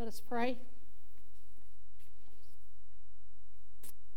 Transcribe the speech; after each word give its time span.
Let 0.00 0.08
us 0.08 0.22
pray. 0.26 0.56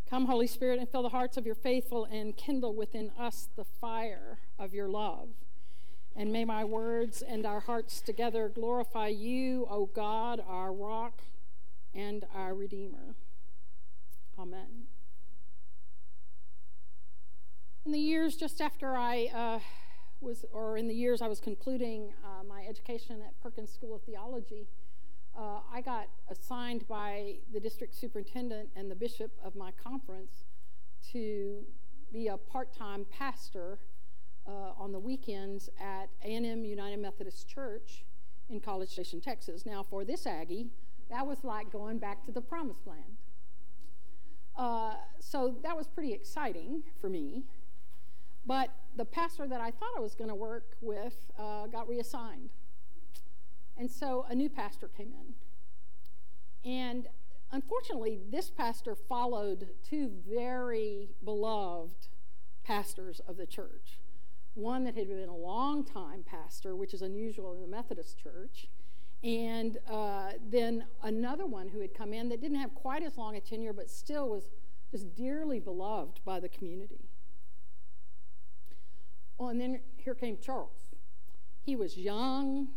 Come, 0.09 0.27
Holy 0.27 0.47
Spirit, 0.47 0.79
and 0.79 0.87
fill 0.87 1.03
the 1.03 1.09
hearts 1.09 1.35
of 1.35 1.45
your 1.45 1.55
faithful 1.55 2.05
and 2.05 2.37
kindle 2.37 2.73
within 2.73 3.11
us 3.19 3.49
the 3.57 3.65
fire 3.65 4.39
of 4.57 4.73
your 4.73 4.87
love. 4.87 5.27
And 6.15 6.31
may 6.31 6.45
my 6.45 6.63
words 6.63 7.21
and 7.21 7.45
our 7.45 7.59
hearts 7.59 7.99
together 7.99 8.47
glorify 8.47 9.09
you, 9.09 9.67
O 9.69 9.87
God, 9.87 10.41
our 10.47 10.71
rock 10.71 11.21
and 11.93 12.23
our 12.33 12.55
Redeemer. 12.55 13.15
Amen. 14.39 14.85
In 17.85 17.91
the 17.91 17.99
years 17.99 18.37
just 18.37 18.61
after 18.61 18.95
I 18.95 19.29
uh, 19.35 19.59
was, 20.21 20.45
or 20.53 20.77
in 20.77 20.87
the 20.87 20.95
years 20.95 21.21
I 21.21 21.27
was 21.27 21.41
concluding 21.41 22.13
uh, 22.23 22.45
my 22.45 22.63
education 22.69 23.17
at 23.21 23.37
Perkins 23.41 23.69
School 23.73 23.93
of 23.93 24.03
Theology, 24.03 24.69
uh, 25.37 25.59
I 25.71 25.81
got 25.81 26.07
assigned 26.29 26.87
by 26.87 27.35
the 27.51 27.59
district 27.59 27.95
superintendent 27.95 28.69
and 28.75 28.89
the 28.89 28.95
bishop 28.95 29.31
of 29.43 29.55
my 29.55 29.71
conference 29.71 30.45
to 31.11 31.63
be 32.11 32.27
a 32.27 32.37
part-time 32.37 33.05
pastor 33.09 33.79
uh, 34.47 34.71
on 34.77 34.91
the 34.91 34.99
weekends 34.99 35.69
at 35.79 36.09
A&M 36.23 36.65
United 36.65 36.99
Methodist 36.99 37.47
Church 37.49 38.03
in 38.49 38.59
College 38.59 38.89
Station, 38.89 39.21
Texas. 39.21 39.65
Now, 39.65 39.83
for 39.83 40.05
this 40.05 40.27
Aggie, 40.27 40.67
that 41.09 41.25
was 41.25 41.43
like 41.43 41.71
going 41.71 41.97
back 41.97 42.23
to 42.25 42.31
the 42.31 42.41
promised 42.41 42.85
land. 42.85 43.17
Uh, 44.55 44.93
so 45.19 45.55
that 45.63 45.75
was 45.75 45.87
pretty 45.87 46.13
exciting 46.13 46.83
for 47.01 47.09
me. 47.09 47.43
But 48.45 48.69
the 48.95 49.05
pastor 49.05 49.47
that 49.47 49.61
I 49.61 49.71
thought 49.71 49.89
I 49.97 49.99
was 49.99 50.13
going 50.13 50.29
to 50.29 50.35
work 50.35 50.75
with 50.81 51.15
uh, 51.39 51.67
got 51.67 51.87
reassigned. 51.87 52.51
And 53.77 53.89
so 53.89 54.25
a 54.29 54.35
new 54.35 54.49
pastor 54.49 54.87
came 54.87 55.13
in. 55.13 56.71
And 56.71 57.07
unfortunately, 57.51 58.19
this 58.29 58.49
pastor 58.49 58.95
followed 58.95 59.69
two 59.83 60.11
very 60.27 61.09
beloved 61.23 62.07
pastors 62.63 63.19
of 63.27 63.37
the 63.37 63.45
church. 63.45 63.99
One 64.55 64.83
that 64.85 64.95
had 64.95 65.07
been 65.07 65.29
a 65.29 65.35
long 65.35 65.83
time 65.83 66.23
pastor, 66.23 66.75
which 66.75 66.93
is 66.93 67.01
unusual 67.01 67.53
in 67.53 67.61
the 67.61 67.67
Methodist 67.67 68.19
church, 68.21 68.67
and 69.23 69.77
uh, 69.89 70.33
then 70.49 70.85
another 71.01 71.45
one 71.45 71.69
who 71.69 71.79
had 71.79 71.93
come 71.93 72.13
in 72.13 72.29
that 72.29 72.41
didn't 72.41 72.59
have 72.59 72.75
quite 72.75 73.03
as 73.03 73.17
long 73.17 73.35
a 73.35 73.41
tenure, 73.41 73.73
but 73.73 73.89
still 73.89 74.29
was 74.29 74.51
just 74.91 75.15
dearly 75.15 75.59
beloved 75.59 76.19
by 76.23 76.39
the 76.39 76.49
community. 76.49 77.09
Well, 79.37 79.49
and 79.49 79.59
then 79.59 79.79
here 79.97 80.13
came 80.13 80.37
Charles. 80.41 80.93
He 81.63 81.75
was 81.75 81.97
young, 81.97 82.67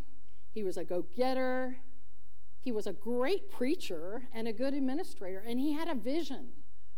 he 0.57 0.65
was 0.65 0.79
a 0.79 0.85
go 0.85 1.05
getter. 1.15 1.77
He 2.63 2.73
was 2.73 2.87
a 2.87 2.95
great 2.95 3.51
preacher 3.51 4.23
and 4.33 4.49
a 4.49 4.55
good 4.55 4.73
administrator, 4.73 5.45
and 5.47 5.61
he 5.61 5.75
had 5.75 5.87
a 5.87 5.95
vision 5.95 6.49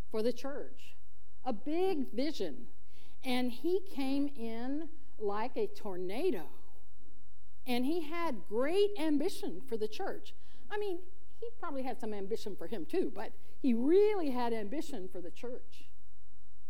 for 0.09 0.23
the 0.23 0.31
church, 0.31 0.95
a 1.43 1.51
big 1.51 2.09
vision. 2.13 2.67
And 3.25 3.51
he 3.51 3.81
came 3.93 4.29
in 4.29 4.87
like 5.19 5.57
a 5.57 5.67
tornado, 5.67 6.43
and 7.67 7.85
he 7.85 7.99
had 8.09 8.37
great 8.47 8.91
ambition 8.97 9.61
for 9.67 9.75
the 9.75 9.89
church. 9.89 10.33
I 10.71 10.77
mean, 10.77 10.99
he 11.41 11.49
probably 11.59 11.83
had 11.83 11.99
some 11.99 12.13
ambition 12.13 12.55
for 12.55 12.65
him 12.65 12.85
too, 12.85 13.11
but 13.13 13.33
he 13.61 13.73
really 13.73 14.29
had 14.29 14.53
ambition 14.53 15.09
for 15.11 15.19
the 15.19 15.31
church. 15.31 15.89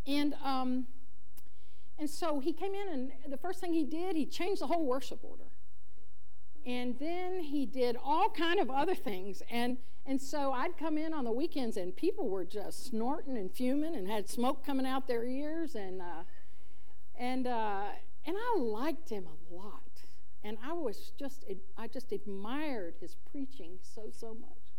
And 0.08 0.34
um, 0.44 0.88
and 2.00 2.10
so 2.10 2.40
he 2.40 2.52
came 2.52 2.74
in, 2.74 3.12
and 3.24 3.32
the 3.32 3.38
first 3.38 3.60
thing 3.60 3.74
he 3.74 3.84
did, 3.84 4.16
he 4.16 4.26
changed 4.26 4.60
the 4.60 4.68
whole 4.68 4.88
worship 4.88 5.20
order 5.22 5.44
and 6.66 6.98
then 7.00 7.40
he 7.40 7.66
did 7.66 7.98
all 8.04 8.30
kind 8.30 8.60
of 8.60 8.70
other 8.70 8.96
things. 8.96 9.42
And 9.50 9.78
and 10.06 10.20
so 10.20 10.52
i'd 10.52 10.78
come 10.78 10.98
in 10.98 11.14
on 11.14 11.24
the 11.24 11.32
weekends 11.32 11.78
and 11.78 11.96
people 11.96 12.30
were 12.30 12.46
just 12.46 12.86
snorting 12.88 13.38
and 13.38 13.52
fuming 13.54 13.96
and 13.96 14.08
had 14.08 14.28
smoke 14.28 14.66
coming 14.66 14.86
out 14.86 15.08
their 15.08 15.26
ears. 15.26 15.76
And 15.76 16.02
uh, 16.02 16.24
and 17.18 17.48
uh, 17.48 17.86
and 18.26 18.36
i 18.38 18.60
liked 18.60 19.10
him 19.10 19.26
a 19.26 19.54
lot. 19.54 19.84
And 20.44 20.58
i 20.66 20.74
was 20.74 21.12
just 21.18 21.46
i 21.78 21.88
just 21.88 22.12
admired 22.12 22.96
his 23.00 23.16
preaching 23.32 23.78
so 23.82 24.10
so 24.12 24.34
much. 24.34 24.74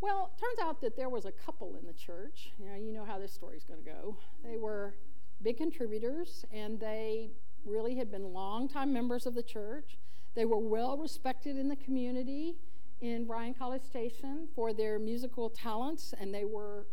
Well 0.00 0.32
it 0.34 0.40
turns 0.40 0.58
out 0.68 0.80
that 0.82 0.96
there 0.96 1.08
was 1.08 1.24
a 1.24 1.32
couple 1.32 1.76
in 1.76 1.86
the 1.86 1.94
church. 1.94 2.52
You 2.58 2.66
know 2.66 2.76
you 2.76 2.92
know 2.92 3.04
how 3.04 3.18
this 3.18 3.32
story's 3.32 3.64
going 3.64 3.82
to 3.82 3.90
go. 3.90 4.16
They 4.44 4.56
were 4.56 4.94
big 5.42 5.56
contributors 5.56 6.44
and 6.52 6.78
they 6.78 7.30
really 7.64 7.96
had 7.96 8.10
been 8.10 8.32
longtime 8.32 8.92
members 8.92 9.26
of 9.26 9.34
the 9.34 9.42
church 9.42 9.98
they 10.34 10.44
were 10.44 10.58
well 10.58 10.96
respected 10.96 11.56
in 11.56 11.68
the 11.68 11.76
community 11.76 12.56
in 13.00 13.24
Bryan 13.24 13.54
College 13.54 13.82
Station 13.82 14.48
for 14.54 14.72
their 14.72 14.98
musical 14.98 15.50
talents, 15.50 16.14
and 16.18 16.34
they 16.34 16.44
were 16.44 16.86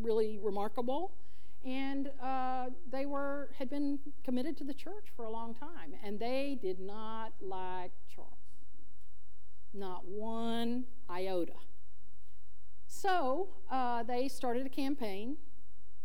really 0.00 0.38
remarkable. 0.42 1.12
And 1.64 2.10
uh, 2.22 2.66
they 2.90 3.04
were 3.04 3.50
had 3.58 3.68
been 3.68 3.98
committed 4.24 4.56
to 4.58 4.64
the 4.64 4.74
church 4.74 5.06
for 5.16 5.24
a 5.24 5.30
long 5.30 5.54
time, 5.54 5.94
and 6.04 6.18
they 6.18 6.56
did 6.62 6.78
not 6.78 7.32
like 7.40 7.90
Charles, 8.14 8.32
not 9.74 10.06
one 10.06 10.84
iota. 11.10 11.54
So 12.86 13.48
uh, 13.70 14.04
they 14.04 14.28
started 14.28 14.66
a 14.66 14.68
campaign 14.68 15.36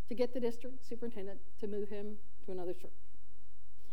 to 0.07 0.15
get 0.15 0.33
the 0.33 0.39
district 0.39 0.87
superintendent 0.87 1.39
to 1.59 1.67
move 1.67 1.89
him 1.89 2.17
to 2.45 2.51
another 2.51 2.73
church. 2.73 2.91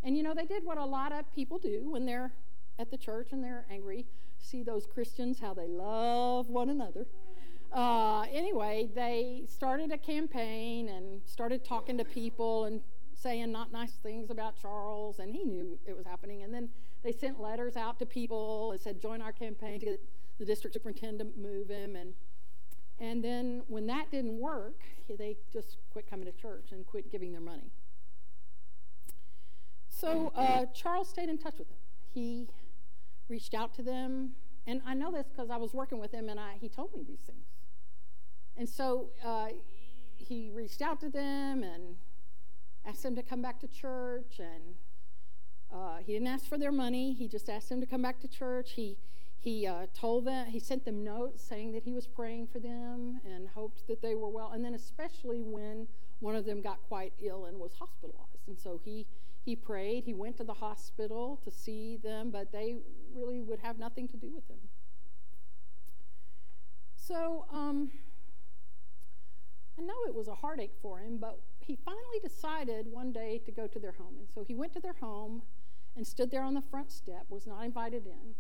And 0.02 0.16
you 0.16 0.22
know, 0.22 0.34
they 0.34 0.46
did 0.46 0.64
what 0.64 0.78
a 0.78 0.84
lot 0.84 1.12
of 1.12 1.30
people 1.34 1.58
do 1.58 1.90
when 1.90 2.06
they're 2.06 2.32
at 2.80 2.90
the 2.90 2.96
church 2.96 3.28
and 3.32 3.44
they're 3.44 3.66
angry. 3.70 4.06
See 4.38 4.62
those 4.62 4.86
Christians, 4.86 5.38
how 5.38 5.52
they 5.54 5.68
love 5.68 6.48
one 6.48 6.70
another. 6.70 7.06
Uh, 7.72 8.22
anyway, 8.32 8.88
they 8.94 9.42
started 9.46 9.92
a 9.92 9.98
campaign 9.98 10.88
and 10.88 11.20
started 11.24 11.64
talking 11.64 11.98
to 11.98 12.04
people 12.04 12.64
and 12.64 12.80
saying 13.14 13.52
not 13.52 13.70
nice 13.70 13.92
things 14.02 14.30
about 14.30 14.60
Charles, 14.60 15.18
and 15.18 15.34
he 15.34 15.44
knew 15.44 15.78
it 15.86 15.94
was 15.94 16.06
happening. 16.06 16.42
And 16.42 16.52
then 16.52 16.70
they 17.04 17.12
sent 17.12 17.38
letters 17.40 17.76
out 17.76 17.98
to 17.98 18.06
people 18.06 18.72
and 18.72 18.80
said, 18.80 19.00
join 19.00 19.20
our 19.20 19.32
campaign 19.32 19.78
to 19.78 19.86
get 19.86 20.00
the 20.38 20.44
district 20.46 20.74
superintendent 20.74 21.34
to 21.34 21.40
move 21.40 21.68
him. 21.68 21.96
And, 21.96 22.14
and 22.98 23.22
then 23.22 23.62
when 23.68 23.86
that 23.88 24.10
didn't 24.10 24.38
work, 24.38 24.80
they 25.06 25.36
just 25.52 25.76
quit 25.92 26.08
coming 26.08 26.26
to 26.26 26.32
church 26.32 26.72
and 26.72 26.86
quit 26.86 27.12
giving 27.12 27.30
their 27.30 27.40
money. 27.42 27.70
So 29.88 30.32
uh, 30.34 30.64
Charles 30.74 31.10
stayed 31.10 31.28
in 31.28 31.36
touch 31.36 31.58
with 31.58 31.68
them. 31.68 31.76
He 32.14 32.48
reached 33.30 33.54
out 33.54 33.72
to 33.74 33.82
them. 33.82 34.32
And 34.66 34.82
I 34.86 34.94
know 34.94 35.10
this 35.10 35.26
because 35.28 35.50
I 35.50 35.56
was 35.56 35.72
working 35.72 35.98
with 35.98 36.12
him 36.12 36.28
and 36.28 36.38
I, 36.38 36.56
he 36.60 36.68
told 36.68 36.92
me 36.94 37.02
these 37.06 37.20
things. 37.20 37.46
And 38.56 38.68
so 38.68 39.10
uh, 39.24 39.48
he 40.16 40.50
reached 40.52 40.82
out 40.82 41.00
to 41.00 41.08
them 41.08 41.62
and 41.62 41.96
asked 42.84 43.02
them 43.02 43.14
to 43.16 43.22
come 43.22 43.40
back 43.40 43.60
to 43.60 43.68
church. 43.68 44.38
And 44.38 44.74
uh, 45.72 45.98
he 46.04 46.12
didn't 46.12 46.28
ask 46.28 46.46
for 46.46 46.58
their 46.58 46.72
money, 46.72 47.14
he 47.14 47.28
just 47.28 47.48
asked 47.48 47.68
them 47.68 47.80
to 47.80 47.86
come 47.86 48.02
back 48.02 48.20
to 48.20 48.28
church. 48.28 48.72
He, 48.72 48.98
he 49.38 49.66
uh, 49.66 49.86
told 49.94 50.26
them, 50.26 50.46
he 50.46 50.58
sent 50.58 50.84
them 50.84 51.02
notes 51.02 51.42
saying 51.42 51.72
that 51.72 51.84
he 51.84 51.92
was 51.92 52.06
praying 52.06 52.48
for 52.48 52.58
them 52.58 53.20
and 53.24 53.48
hoped 53.48 53.86
that 53.86 54.02
they 54.02 54.14
were 54.14 54.28
well. 54.28 54.50
And 54.52 54.64
then, 54.64 54.74
especially 54.74 55.40
when 55.40 55.86
one 56.18 56.34
of 56.34 56.44
them 56.44 56.60
got 56.60 56.82
quite 56.88 57.14
ill 57.22 57.46
and 57.46 57.58
was 57.58 57.72
hospitalized. 57.78 58.46
And 58.46 58.58
so 58.58 58.78
he 58.84 59.06
he 59.50 59.56
prayed. 59.56 60.04
He 60.04 60.14
went 60.14 60.36
to 60.36 60.44
the 60.44 60.54
hospital 60.54 61.40
to 61.42 61.50
see 61.50 61.96
them, 61.96 62.30
but 62.30 62.52
they 62.52 62.76
really 63.12 63.40
would 63.40 63.58
have 63.58 63.80
nothing 63.80 64.06
to 64.08 64.16
do 64.16 64.30
with 64.32 64.46
him. 64.48 64.60
So 66.94 67.46
um, 67.52 67.90
I 69.76 69.82
know 69.82 69.94
it 70.06 70.14
was 70.14 70.28
a 70.28 70.36
heartache 70.36 70.76
for 70.80 71.00
him, 71.00 71.18
but 71.20 71.40
he 71.58 71.74
finally 71.84 72.20
decided 72.22 72.86
one 72.86 73.10
day 73.10 73.40
to 73.44 73.50
go 73.50 73.66
to 73.66 73.80
their 73.80 73.90
home. 73.90 74.14
And 74.20 74.28
so 74.32 74.44
he 74.44 74.54
went 74.54 74.72
to 74.74 74.80
their 74.80 74.94
home 75.00 75.42
and 75.96 76.06
stood 76.06 76.30
there 76.30 76.44
on 76.44 76.54
the 76.54 76.62
front 76.62 76.92
step, 76.92 77.26
was 77.28 77.48
not 77.48 77.64
invited 77.64 78.06
in, 78.06 78.34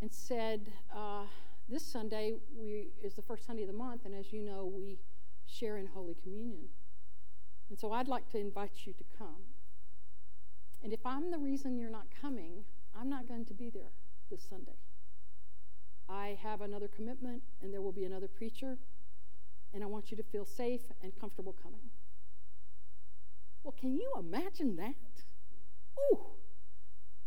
and 0.00 0.12
said, 0.12 0.70
uh, 0.94 1.24
This 1.68 1.84
Sunday 1.84 2.34
we, 2.56 2.90
is 3.02 3.14
the 3.14 3.22
first 3.22 3.46
Sunday 3.46 3.62
of 3.62 3.68
the 3.68 3.74
month, 3.86 4.04
and 4.04 4.14
as 4.14 4.32
you 4.32 4.42
know, 4.42 4.64
we 4.64 5.00
share 5.46 5.76
in 5.76 5.88
Holy 5.88 6.14
Communion. 6.22 6.68
And 7.68 7.76
so 7.76 7.90
I'd 7.90 8.06
like 8.06 8.28
to 8.30 8.38
invite 8.38 8.86
you 8.86 8.92
to 8.92 9.04
come. 9.18 9.42
And 10.82 10.92
if 10.92 11.04
I'm 11.04 11.30
the 11.30 11.38
reason 11.38 11.76
you're 11.76 11.90
not 11.90 12.06
coming, 12.20 12.64
I'm 12.98 13.08
not 13.08 13.28
going 13.28 13.44
to 13.46 13.54
be 13.54 13.70
there 13.70 13.92
this 14.30 14.42
Sunday. 14.48 14.76
I 16.08 16.38
have 16.42 16.60
another 16.60 16.88
commitment, 16.88 17.42
and 17.62 17.72
there 17.72 17.82
will 17.82 17.92
be 17.92 18.04
another 18.04 18.28
preacher, 18.28 18.78
and 19.74 19.82
I 19.82 19.86
want 19.86 20.10
you 20.10 20.16
to 20.16 20.22
feel 20.22 20.44
safe 20.44 20.80
and 21.02 21.12
comfortable 21.20 21.54
coming. 21.62 21.90
Well, 23.62 23.74
can 23.78 23.94
you 23.94 24.10
imagine 24.18 24.76
that? 24.76 24.94
Oh, 25.98 26.26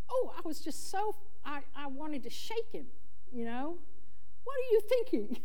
oh, 0.09 0.33
I 0.36 0.42
was 0.44 0.59
just 0.59 0.89
so, 0.89 1.15
I, 1.45 1.59
I 1.75 1.88
wanted 1.88 2.24
to 2.24 2.30
shake 2.30 2.71
him, 2.71 2.88
you 3.31 3.45
know? 3.45 3.77
What 4.44 4.53
are 4.53 4.71
you 4.71 4.81
thinking? 4.89 5.38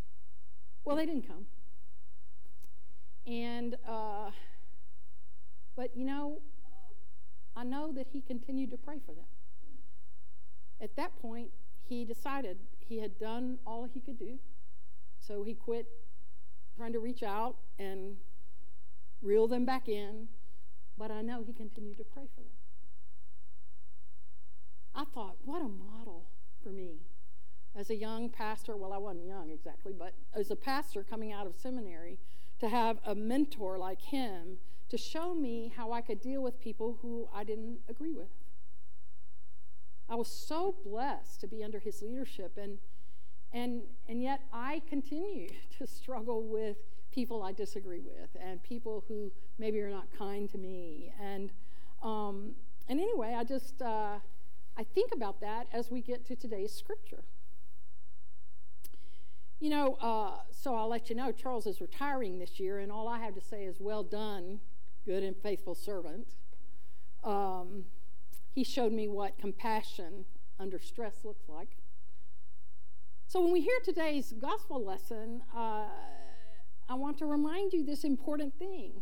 well, 0.84 0.96
they 0.96 1.06
didn't 1.06 1.26
come. 1.26 1.46
And, 3.26 3.76
uh, 3.88 4.30
but 5.76 5.96
you 5.96 6.04
know, 6.04 6.40
I 7.56 7.64
know 7.64 7.92
that 7.92 8.08
he 8.12 8.20
continued 8.20 8.70
to 8.70 8.76
pray 8.76 8.98
for 9.04 9.12
them. 9.12 9.24
At 10.80 10.96
that 10.96 11.20
point, 11.20 11.50
he 11.88 12.04
decided 12.04 12.58
he 12.80 12.98
had 12.98 13.18
done 13.18 13.58
all 13.66 13.84
he 13.84 14.00
could 14.00 14.18
do. 14.18 14.38
So 15.20 15.44
he 15.44 15.54
quit 15.54 15.86
trying 16.76 16.92
to 16.92 16.98
reach 16.98 17.22
out 17.22 17.56
and 17.78 18.16
reel 19.20 19.46
them 19.46 19.64
back 19.64 19.88
in. 19.88 20.28
But 20.98 21.10
I 21.10 21.22
know 21.22 21.42
he 21.46 21.52
continued 21.52 21.98
to 21.98 22.04
pray 22.04 22.24
for 22.34 22.40
them. 22.40 22.50
I 24.94 25.04
thought, 25.04 25.36
what 25.44 25.62
a 25.62 25.68
model 25.68 26.26
for 26.62 26.70
me 26.70 27.00
as 27.74 27.90
a 27.90 27.96
young 27.96 28.28
pastor. 28.28 28.76
Well, 28.76 28.92
I 28.92 28.98
wasn't 28.98 29.26
young 29.26 29.50
exactly, 29.50 29.92
but 29.98 30.14
as 30.34 30.50
a 30.50 30.56
pastor 30.56 31.02
coming 31.02 31.32
out 31.32 31.46
of 31.46 31.56
seminary, 31.56 32.18
to 32.62 32.68
have 32.68 32.98
a 33.04 33.12
mentor 33.12 33.76
like 33.76 34.00
him 34.00 34.56
to 34.88 34.96
show 34.96 35.34
me 35.34 35.72
how 35.76 35.90
I 35.90 36.00
could 36.00 36.20
deal 36.20 36.40
with 36.40 36.60
people 36.60 36.96
who 37.02 37.28
I 37.34 37.42
didn't 37.42 37.78
agree 37.88 38.12
with. 38.12 38.30
I 40.08 40.14
was 40.14 40.28
so 40.28 40.76
blessed 40.84 41.40
to 41.40 41.48
be 41.48 41.64
under 41.64 41.80
his 41.80 42.02
leadership 42.02 42.56
and 42.56 42.78
and 43.52 43.82
and 44.08 44.22
yet 44.22 44.42
I 44.52 44.80
continue 44.88 45.48
to 45.78 45.88
struggle 45.88 46.44
with 46.46 46.76
people 47.10 47.42
I 47.42 47.50
disagree 47.52 48.00
with 48.00 48.30
and 48.40 48.62
people 48.62 49.04
who 49.08 49.32
maybe 49.58 49.80
are 49.80 49.90
not 49.90 50.06
kind 50.16 50.48
to 50.50 50.58
me 50.58 51.12
and 51.20 51.50
um, 52.00 52.52
and 52.88 53.00
anyway 53.00 53.34
I 53.36 53.42
just 53.42 53.82
uh, 53.82 54.18
I 54.76 54.84
think 54.84 55.10
about 55.12 55.40
that 55.40 55.66
as 55.72 55.90
we 55.90 56.00
get 56.00 56.24
to 56.26 56.36
today's 56.36 56.72
scripture. 56.72 57.24
You 59.62 59.70
know, 59.70 59.94
uh, 60.00 60.40
so 60.50 60.74
I'll 60.74 60.88
let 60.88 61.08
you 61.08 61.14
know 61.14 61.30
Charles 61.30 61.68
is 61.68 61.80
retiring 61.80 62.40
this 62.40 62.58
year, 62.58 62.80
and 62.80 62.90
all 62.90 63.06
I 63.06 63.20
have 63.20 63.32
to 63.36 63.40
say 63.40 63.62
is, 63.62 63.76
well 63.78 64.02
done, 64.02 64.58
good 65.06 65.22
and 65.22 65.36
faithful 65.36 65.76
servant. 65.76 66.26
Um, 67.22 67.84
he 68.56 68.64
showed 68.64 68.92
me 68.92 69.06
what 69.06 69.38
compassion 69.38 70.24
under 70.58 70.80
stress 70.80 71.12
looks 71.22 71.48
like. 71.48 71.76
So 73.28 73.40
when 73.40 73.52
we 73.52 73.60
hear 73.60 73.78
today's 73.84 74.32
gospel 74.32 74.84
lesson, 74.84 75.42
uh, 75.56 75.86
I 76.88 76.94
want 76.94 77.16
to 77.18 77.26
remind 77.26 77.72
you 77.72 77.84
this 77.84 78.02
important 78.02 78.58
thing. 78.58 79.00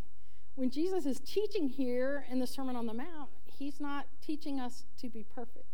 When 0.57 0.69
Jesus 0.69 1.07
is 1.07 1.21
teaching 1.21 1.71
here 1.71 2.27
in 2.31 2.39
the 2.39 2.47
Sermon 2.47 2.77
on 2.77 2.85
the 2.85 2.93
Mount, 2.93 3.31
he's 3.47 3.81
not 3.81 4.09
teaching 4.21 4.61
us 4.61 4.85
to 4.99 5.09
be 5.09 5.25
perfect. 5.35 5.70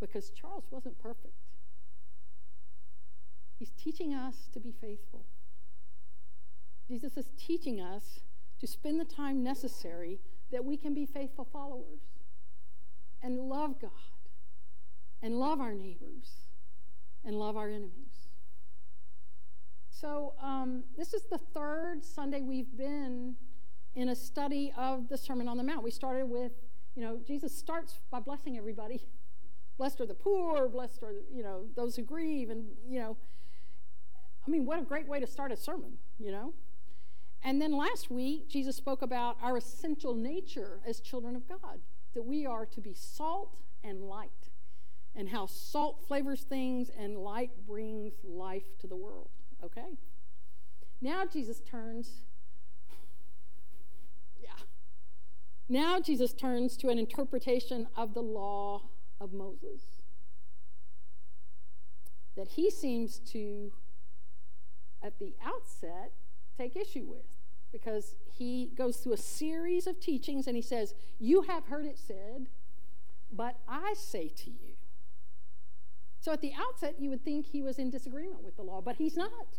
Because 0.00 0.30
Charles 0.30 0.64
wasn't 0.70 0.98
perfect. 0.98 1.34
He's 3.58 3.72
teaching 3.72 4.14
us 4.14 4.48
to 4.52 4.60
be 4.60 4.72
faithful. 4.72 5.24
Jesus 6.86 7.16
is 7.16 7.28
teaching 7.36 7.80
us 7.80 8.20
to 8.60 8.66
spend 8.66 9.00
the 9.00 9.04
time 9.04 9.42
necessary 9.42 10.20
that 10.50 10.64
we 10.64 10.76
can 10.76 10.94
be 10.94 11.04
faithful 11.04 11.46
followers 11.52 12.00
and 13.22 13.38
love 13.38 13.80
God 13.80 13.90
and 15.20 15.38
love 15.38 15.60
our 15.60 15.74
neighbors 15.74 16.48
and 17.24 17.36
love 17.36 17.56
our 17.56 17.68
enemies. 17.68 18.28
So, 19.90 20.34
um, 20.40 20.84
this 20.96 21.12
is 21.12 21.24
the 21.24 21.38
third 21.38 22.04
Sunday 22.04 22.40
we've 22.40 22.76
been 22.76 23.34
in 23.96 24.10
a 24.10 24.14
study 24.14 24.72
of 24.78 25.08
the 25.08 25.18
Sermon 25.18 25.48
on 25.48 25.56
the 25.56 25.64
Mount. 25.64 25.82
We 25.82 25.90
started 25.90 26.26
with, 26.26 26.52
you 26.94 27.02
know, 27.02 27.18
Jesus 27.26 27.56
starts 27.56 27.98
by 28.10 28.20
blessing 28.20 28.56
everybody. 28.56 29.02
Blessed 29.78 30.00
are 30.00 30.06
the 30.06 30.14
poor, 30.14 30.68
blessed 30.68 31.02
are, 31.04 31.14
you 31.32 31.42
know, 31.42 31.64
those 31.76 31.94
who 31.96 32.02
grieve. 32.02 32.50
And, 32.50 32.66
you 32.86 32.98
know, 32.98 33.16
I 34.46 34.50
mean, 34.50 34.66
what 34.66 34.78
a 34.78 34.82
great 34.82 35.06
way 35.06 35.20
to 35.20 35.26
start 35.26 35.52
a 35.52 35.56
sermon, 35.56 35.98
you 36.18 36.32
know? 36.32 36.52
And 37.44 37.62
then 37.62 37.72
last 37.72 38.10
week, 38.10 38.48
Jesus 38.48 38.74
spoke 38.74 39.02
about 39.02 39.36
our 39.40 39.56
essential 39.56 40.14
nature 40.14 40.80
as 40.84 41.00
children 41.00 41.36
of 41.36 41.48
God, 41.48 41.78
that 42.14 42.22
we 42.22 42.44
are 42.44 42.66
to 42.66 42.80
be 42.80 42.92
salt 42.92 43.56
and 43.84 44.02
light, 44.02 44.50
and 45.14 45.28
how 45.28 45.46
salt 45.46 46.02
flavors 46.06 46.42
things 46.42 46.90
and 46.98 47.16
light 47.16 47.50
brings 47.66 48.14
life 48.24 48.76
to 48.80 48.88
the 48.88 48.96
world. 48.96 49.28
Okay? 49.64 49.96
Now 51.00 51.24
Jesus 51.24 51.60
turns, 51.60 52.22
yeah. 54.42 54.50
Now 55.68 56.00
Jesus 56.00 56.32
turns 56.32 56.76
to 56.78 56.88
an 56.88 56.98
interpretation 56.98 57.86
of 57.96 58.14
the 58.14 58.22
law 58.22 58.82
of 59.20 59.32
Moses 59.32 59.82
that 62.36 62.48
he 62.48 62.70
seems 62.70 63.18
to, 63.18 63.72
at 65.02 65.18
the 65.18 65.34
outset, 65.44 66.12
take 66.56 66.76
issue 66.76 67.04
with 67.04 67.26
because 67.72 68.14
he 68.32 68.70
goes 68.76 68.98
through 68.98 69.12
a 69.12 69.18
series 69.18 69.86
of 69.86 70.00
teachings 70.00 70.46
and 70.46 70.56
he 70.56 70.62
says, 70.62 70.94
You 71.18 71.42
have 71.42 71.66
heard 71.66 71.84
it 71.84 71.98
said, 71.98 72.46
but 73.32 73.56
I 73.68 73.94
say 73.96 74.28
to 74.28 74.50
you. 74.50 74.76
So 76.20 76.32
at 76.32 76.40
the 76.40 76.52
outset, 76.58 76.96
you 76.98 77.10
would 77.10 77.24
think 77.24 77.46
he 77.46 77.62
was 77.62 77.78
in 77.78 77.90
disagreement 77.90 78.42
with 78.42 78.56
the 78.56 78.62
law, 78.62 78.80
but 78.80 78.96
he's 78.96 79.16
not. 79.16 79.58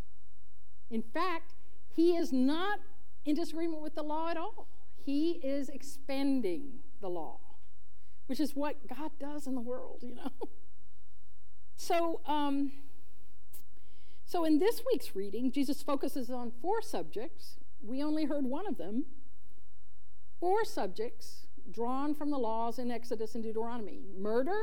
In 0.89 1.01
fact, 1.01 1.53
he 1.93 2.15
is 2.15 2.33
not 2.33 2.79
in 3.25 3.35
disagreement 3.35 3.81
with 3.81 3.95
the 3.95 4.03
law 4.03 4.29
at 4.29 4.37
all. 4.37 4.67
He 4.95 5.31
is 5.43 5.69
expanding 5.69 6.79
the 7.01 7.09
law, 7.09 7.39
which 8.29 8.39
is 8.39 8.55
what 8.55 8.75
God 8.87 9.09
does 9.19 9.47
in 9.47 9.55
the 9.55 9.61
world, 9.61 10.03
you 10.03 10.15
know. 10.15 10.31
So, 11.81 12.19
um, 12.25 12.73
so, 14.25 14.43
in 14.43 14.59
this 14.59 14.81
week's 14.85 15.15
reading, 15.15 15.49
Jesus 15.49 15.81
focuses 15.81 16.29
on 16.29 16.51
four 16.61 16.81
subjects. 16.81 17.55
We 17.81 18.03
only 18.03 18.25
heard 18.25 18.43
one 18.43 18.67
of 18.67 18.77
them. 18.77 19.05
Four 20.41 20.65
subjects 20.65 21.47
drawn 21.71 22.13
from 22.13 22.31
the 22.31 22.37
laws 22.37 22.79
in 22.79 22.91
Exodus 22.91 23.33
and 23.33 23.45
Deuteronomy 23.45 24.01
murder, 24.17 24.59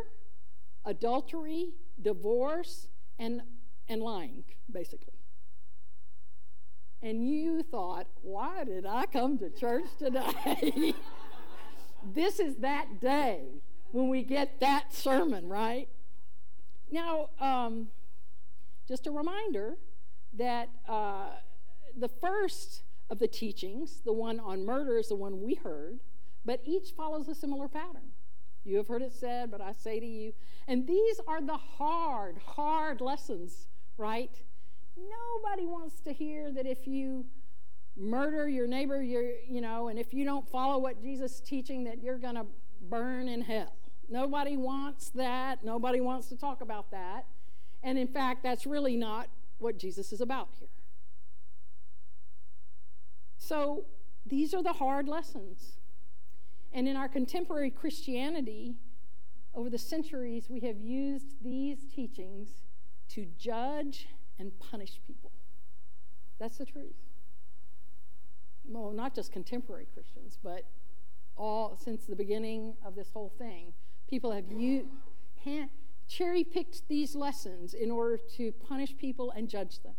adultery, 0.85 1.71
divorce, 2.03 2.89
and, 3.19 3.41
and 3.89 4.03
lying, 4.03 4.45
basically. 4.71 5.19
And 7.03 7.27
you 7.27 7.63
thought, 7.63 8.09
why 8.21 8.63
did 8.65 8.85
I 8.85 9.07
come 9.07 9.39
to 9.39 9.49
church 9.49 9.87
today? 9.99 10.93
this 12.05 12.41
is 12.41 12.57
that 12.57 13.01
day 13.01 13.63
when 13.93 14.09
we 14.09 14.23
get 14.23 14.61
that 14.61 14.93
sermon, 14.93 15.49
right? 15.49 15.89
Now, 16.91 17.31
um, 17.41 17.89
just 18.87 19.07
a 19.07 19.11
reminder 19.11 19.77
that 20.35 20.69
uh, 20.89 21.31
the 21.97 22.09
first 22.09 22.83
of 23.11 23.19
the 23.19 23.29
teachings, 23.29 24.01
the 24.05 24.13
one 24.13 24.39
on 24.41 24.65
murder, 24.65 24.99
is 24.99 25.09
the 25.09 25.17
one 25.17 25.43
we 25.43 25.55
heard, 25.55 26.01
but 26.45 26.61
each 26.65 26.91
follows 26.97 27.29
a 27.29 27.35
similar 27.35 27.69
pattern. 27.69 28.13
You 28.65 28.77
have 28.79 28.89
heard 28.89 29.03
it 29.03 29.13
said, 29.13 29.51
but 29.51 29.61
I 29.61 29.73
say 29.73 30.01
to 30.01 30.07
you. 30.07 30.33
And 30.67 30.87
these 30.87 31.21
are 31.29 31.41
the 31.41 31.57
hard, 31.57 32.39
hard 32.45 33.01
lessons, 33.01 33.69
right? 33.97 34.37
Nobody 34.97 35.67
wants 35.67 36.01
to 36.01 36.13
hear 36.13 36.51
that 36.53 36.67
if 36.67 36.87
you 36.87 37.27
murder 37.97 38.49
your 38.49 38.67
neighbor, 38.67 39.03
you're, 39.03 39.31
you 39.49 39.61
know, 39.61 39.89
and 39.89 39.99
if 39.99 40.13
you 40.13 40.25
don't 40.25 40.49
follow 40.49 40.79
what 40.79 41.01
Jesus 41.01 41.37
is 41.37 41.41
teaching, 41.41 41.85
that 41.85 42.03
you're 42.03 42.19
going 42.19 42.35
to 42.35 42.47
burn 42.89 43.29
in 43.29 43.41
hell. 43.41 43.73
Nobody 44.09 44.57
wants 44.57 45.11
that. 45.11 45.65
Nobody 45.65 46.01
wants 46.01 46.29
to 46.29 46.37
talk 46.37 46.61
about 46.61 46.91
that. 46.91 47.27
And 47.83 47.99
in 47.99 48.07
fact, 48.07 48.43
that's 48.43 48.67
really 48.67 48.97
not 48.97 49.29
what 49.59 49.79
Jesus 49.79 50.13
is 50.13 50.21
about 50.21 50.49
here. 50.59 50.69
So 53.39 53.85
these 54.25 54.55
are 54.55 54.63
the 54.63 54.75
hard 54.75 55.09
lessons. 55.09 55.79
And 56.73 56.89
in 56.89 56.97
our 56.97 57.09
contemporary 57.09 57.71
Christianity, 57.71 58.75
over 59.55 59.71
the 59.71 59.79
centuries, 59.79 60.47
we 60.51 60.61
have 60.61 60.81
used 60.81 61.43
these 61.43 61.79
teachings 61.95 62.49
to 63.11 63.27
judge 63.39 64.09
and 64.39 64.53
punish 64.59 65.01
people. 65.07 65.33
That's 66.39 66.59
the 66.59 66.67
truth. 66.67 67.06
Well, 68.69 68.93
not 68.93 69.15
just 69.15 69.33
contemporary 69.33 69.87
Christians, 69.93 70.39
but 70.43 70.65
all 71.37 71.79
since 71.83 72.05
the 72.07 72.17
beginning 72.17 72.75
of 72.85 72.95
this 72.95 73.11
whole 73.13 73.33
thing, 73.39 73.73
people 74.09 74.33
have 74.33 74.51
used 74.51 74.87
cherry 76.09 76.45
picked 76.45 76.89
these 76.89 77.15
lessons 77.15 77.75
in 77.75 77.91
order 77.91 78.19
to 78.37 78.53
punish 78.53 78.97
people 78.97 79.33
and 79.33 79.49
judge 79.49 79.81
them. 79.83 79.95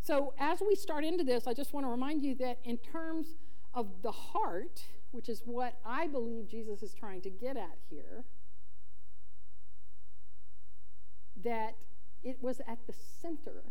So, 0.00 0.34
as 0.38 0.60
we 0.60 0.74
start 0.74 1.04
into 1.04 1.24
this, 1.24 1.46
I 1.46 1.54
just 1.54 1.72
want 1.72 1.86
to 1.86 1.90
remind 1.90 2.22
you 2.22 2.34
that 2.36 2.58
in 2.64 2.78
terms 2.78 3.36
of 3.72 4.02
the 4.02 4.12
heart, 4.12 4.84
which 5.12 5.28
is 5.28 5.42
what 5.44 5.78
I 5.84 6.06
believe 6.06 6.48
Jesus 6.48 6.82
is 6.82 6.94
trying 6.94 7.22
to 7.22 7.30
get 7.30 7.56
at 7.56 7.78
here, 7.88 8.24
that 11.42 11.76
it 12.22 12.38
was 12.40 12.60
at 12.66 12.78
the 12.86 12.92
center 12.92 13.64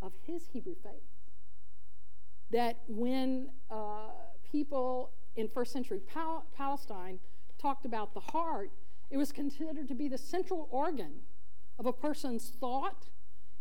of 0.00 0.12
his 0.26 0.48
Hebrew 0.52 0.74
faith. 0.82 1.13
That 2.54 2.76
when 2.86 3.48
uh, 3.68 4.10
people 4.52 5.10
in 5.34 5.48
first 5.48 5.72
century 5.72 5.98
Pal- 5.98 6.46
Palestine 6.56 7.18
talked 7.58 7.84
about 7.84 8.14
the 8.14 8.20
heart, 8.20 8.70
it 9.10 9.16
was 9.16 9.32
considered 9.32 9.88
to 9.88 9.94
be 9.94 10.06
the 10.06 10.16
central 10.16 10.68
organ 10.70 11.14
of 11.80 11.86
a 11.86 11.92
person's 11.92 12.50
thought, 12.60 13.08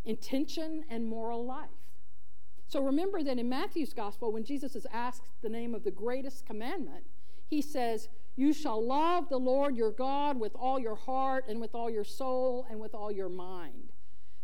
intention, 0.05 0.83
and 0.91 1.07
moral 1.07 1.43
life. 1.43 1.69
So 2.67 2.83
remember 2.83 3.23
that 3.23 3.39
in 3.39 3.49
Matthew's 3.49 3.93
gospel, 3.93 4.31
when 4.31 4.43
Jesus 4.43 4.75
is 4.75 4.85
asked 4.93 5.23
the 5.41 5.49
name 5.49 5.73
of 5.73 5.83
the 5.83 5.89
greatest 5.89 6.45
commandment, 6.45 7.03
he 7.47 7.63
says, 7.63 8.09
You 8.35 8.53
shall 8.53 8.85
love 8.85 9.27
the 9.27 9.39
Lord 9.39 9.75
your 9.75 9.91
God 9.91 10.39
with 10.39 10.51
all 10.55 10.79
your 10.79 10.95
heart 10.95 11.45
and 11.47 11.59
with 11.59 11.73
all 11.73 11.89
your 11.89 12.03
soul 12.03 12.67
and 12.69 12.79
with 12.79 12.93
all 12.93 13.11
your 13.11 13.29
mind. 13.29 13.92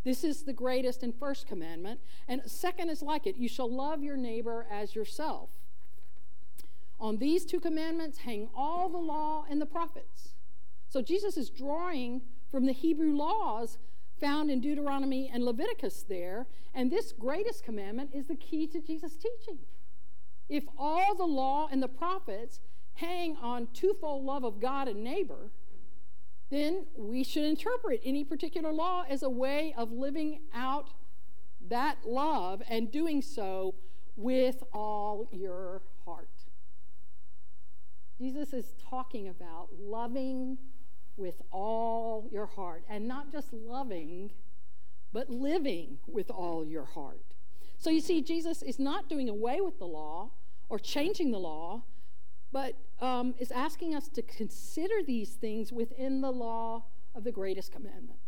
This 0.04 0.24
is 0.24 0.44
the 0.44 0.54
greatest 0.54 1.04
and 1.04 1.14
first 1.14 1.48
commandment. 1.48 2.00
And 2.28 2.42
second 2.46 2.90
is 2.90 3.02
like 3.02 3.28
it 3.28 3.36
you 3.36 3.50
shall 3.50 3.72
love 3.72 4.02
your 4.02 4.18
neighbor 4.18 4.66
as 4.72 4.96
yourself. 4.96 5.50
On 7.00 7.18
these 7.18 7.46
two 7.46 7.60
commandments 7.60 8.20
hang 8.20 8.50
all 8.56 8.90
the 8.90 8.98
law 8.98 9.46
and 9.50 9.62
the 9.62 9.66
prophets. 9.66 10.36
So 10.90 11.02
Jesus 11.02 11.38
is 11.38 11.50
drawing 11.50 12.22
from 12.52 12.66
the 12.66 12.74
Hebrew 12.74 13.16
laws 13.16 13.78
found 14.20 14.52
in 14.52 14.60
Deuteronomy 14.60 15.30
and 15.34 15.44
Leviticus 15.44 16.04
there. 16.04 16.48
And 16.74 16.92
this 16.92 17.14
greatest 17.14 17.64
commandment 17.64 18.12
is 18.14 18.28
the 18.28 18.36
key 18.36 18.68
to 18.68 18.82
Jesus' 18.82 19.16
teaching. 19.16 19.60
If 20.50 20.66
all 20.78 21.16
the 21.16 21.26
law 21.26 21.68
and 21.72 21.82
the 21.82 21.88
prophets 21.88 22.60
hang 22.96 23.38
on 23.38 23.68
twofold 23.74 24.26
love 24.26 24.44
of 24.44 24.60
God 24.60 24.88
and 24.88 25.04
neighbor, 25.04 25.52
then 26.50 26.86
we 26.98 27.24
should 27.24 27.44
interpret 27.44 28.02
any 28.04 28.24
particular 28.24 28.72
law 28.72 29.04
as 29.08 29.22
a 29.24 29.30
way 29.30 29.74
of 29.78 29.92
living 29.92 30.42
out 30.54 30.90
that 31.68 31.98
love 32.06 32.62
and 32.68 32.92
doing 32.92 33.22
so 33.22 33.76
with 34.16 34.64
all 34.74 35.30
your 35.32 35.82
heart. 36.06 36.30
Jesus 38.18 38.54
is 38.54 38.74
talking 38.90 39.28
about 39.28 39.70
loving 39.80 40.58
with 41.16 41.42
all 41.52 42.28
your 42.32 42.46
heart, 42.46 42.84
and 42.90 43.08
not 43.08 43.32
just 43.32 43.52
loving, 43.54 44.32
but 45.12 45.30
living 45.30 46.00
with 46.08 46.32
all 46.32 46.66
your 46.66 46.86
heart. 46.86 47.36
So 47.78 47.90
you 47.90 48.02
see, 48.02 48.22
Jesus 48.22 48.62
is 48.62 48.80
not 48.80 49.10
doing 49.10 49.30
away 49.30 49.62
with 49.62 49.80
the 49.80 49.86
law 49.86 50.32
or 50.70 50.80
changing 50.80 51.32
the 51.32 51.40
law, 51.40 51.84
but 52.52 52.76
um, 53.00 53.36
is 53.40 53.52
asking 53.52 53.96
us 53.96 54.08
to 54.10 54.22
consider 54.22 55.04
these 55.06 55.32
things 55.32 55.72
within 55.72 56.22
the 56.22 56.32
law 56.32 56.84
of 57.16 57.24
the 57.24 57.32
greatest 57.32 57.72
commandment. 57.72 58.20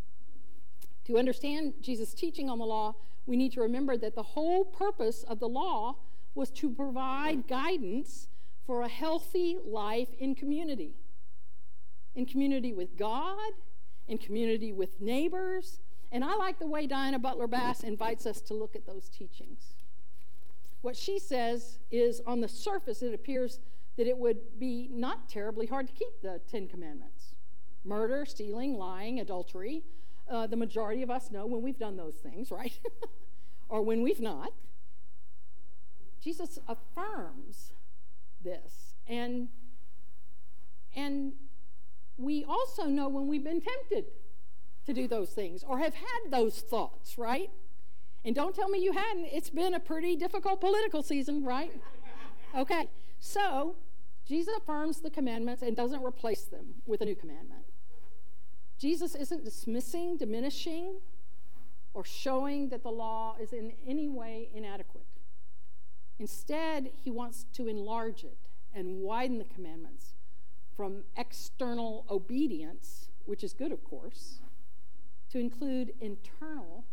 To 1.06 1.18
understand 1.18 1.74
Jesus' 1.82 2.14
teaching 2.14 2.50
on 2.50 2.60
the 2.60 2.66
law, 2.66 2.96
we 3.26 3.36
need 3.36 3.52
to 3.54 3.62
remember 3.62 3.98
that 3.98 4.16
the 4.16 4.24
whole 4.24 4.66
purpose 4.66 5.24
of 5.24 5.40
the 5.40 5.50
law 5.50 5.98
was 6.36 6.50
to 6.52 6.70
provide 6.70 7.48
guidance 7.48 8.28
for 8.66 8.82
a 8.82 8.88
healthy 8.88 9.58
life 9.66 10.10
in 10.20 10.36
community. 10.36 10.96
In 12.16 12.26
community 12.26 12.74
with 12.74 12.98
God, 12.98 13.52
in 14.08 14.18
community 14.18 14.72
with 14.72 15.02
neighbors. 15.02 15.80
And 16.12 16.24
I 16.24 16.36
like 16.36 16.60
the 16.60 16.68
way 16.68 16.88
Diana 16.88 17.20
Butler 17.20 17.48
Bass 17.48 17.84
invites 17.84 18.26
us 18.26 18.42
to 18.42 18.54
look 18.54 18.76
at 18.76 18.86
those 18.86 19.10
teachings. 19.10 19.74
What 20.82 20.98
she 20.98 21.20
says 21.20 21.80
is 21.92 22.22
on 22.26 22.42
the 22.42 22.48
surface, 22.48 23.02
it 23.02 23.14
appears 23.14 23.60
that 23.98 24.08
it 24.08 24.18
would 24.18 24.60
be 24.60 24.90
not 24.92 25.30
terribly 25.30 25.68
hard 25.68 25.88
to 25.88 25.94
keep 25.94 26.22
the 26.22 26.42
Ten 26.50 26.68
Commandments 26.68 27.34
murder, 27.84 28.26
stealing, 28.26 28.76
lying, 28.76 29.20
adultery. 29.20 29.84
Uh, 30.30 30.46
the 30.48 30.56
majority 30.56 31.02
of 31.02 31.10
us 31.10 31.32
know 31.32 31.46
when 31.46 31.62
we've 31.62 31.80
done 31.80 31.98
those 31.98 32.16
things, 32.16 32.52
right? 32.52 32.80
or 33.70 33.82
when 33.82 34.02
we've 34.02 34.20
not. 34.20 34.52
Jesus 36.22 36.60
affirms 36.68 37.72
this. 38.44 38.94
And, 39.08 39.48
and 40.96 41.34
we 42.18 42.44
also 42.44 42.86
know 42.86 43.10
when 43.10 43.28
we've 43.28 43.44
been 43.44 43.62
tempted 43.62 44.06
to 44.86 44.94
do 44.94 45.08
those 45.08 45.30
things 45.30 45.64
or 45.64 45.80
have 45.80 45.96
had 45.96 46.32
those 46.32 46.60
thoughts, 46.60 47.18
right? 47.18 47.50
And 48.24 48.36
don't 48.36 48.56
tell 48.56 48.70
me 48.70 48.80
you 48.80 48.92
hadn't. 48.92 49.26
It's 49.32 49.50
been 49.50 49.74
a 49.74 49.80
pretty 49.80 50.16
difficult 50.16 50.62
political 50.62 51.02
season, 51.02 51.44
right? 51.44 51.72
Okay. 52.56 52.88
So, 53.22 53.76
Jesus 54.26 54.56
affirms 54.58 55.00
the 55.00 55.12
commandments 55.12 55.62
and 55.62 55.76
doesn't 55.76 56.04
replace 56.04 56.44
them 56.44 56.82
with 56.88 57.02
a 57.02 57.06
new 57.06 57.16
commandment. 57.16 57.62
Jesus 58.80 59.14
isn't 59.14 59.46
dismissing, 59.46 60.18
diminishing, 60.18 60.96
or 61.94 62.04
showing 62.04 62.70
that 62.70 62.82
the 62.82 62.90
law 62.90 63.36
is 63.40 63.54
in 63.54 63.74
any 63.88 64.10
way 64.10 64.50
inadequate. 64.54 65.06
Instead, 66.18 66.90
he 67.04 67.12
wants 67.12 67.46
to 67.54 67.68
enlarge 67.68 68.24
it 68.24 68.38
and 68.74 69.02
widen 69.02 69.38
the 69.38 69.46
commandments 69.46 70.14
from 70.76 71.04
external 71.16 72.06
obedience, 72.10 73.10
which 73.26 73.44
is 73.44 73.54
good, 73.54 73.72
of 73.72 73.84
course, 73.84 74.40
to 75.30 75.38
include 75.38 75.94
internal 76.02 76.86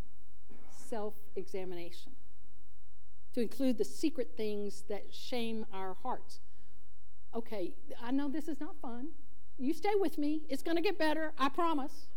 self 0.71 1.15
examination 1.37 2.13
to 3.39 3.43
include 3.43 3.79
the 3.79 3.85
secret 3.85 4.33
things 4.37 4.83
that 4.89 5.15
shame 5.15 5.65
our 5.73 5.97
hearts. 6.03 6.41
Okay, 7.37 7.75
I 8.03 8.11
know 8.11 8.29
this 8.29 8.49
is 8.49 8.59
not 8.59 8.75
fun. 8.83 9.11
You 9.59 9.73
stay 9.73 9.93
with 9.95 10.19
me. 10.19 10.43
It's 10.49 10.65
going 10.65 10.77
to 10.77 10.83
get 10.83 10.99
better, 10.99 11.33
I 11.39 11.49
promise. 11.49 12.09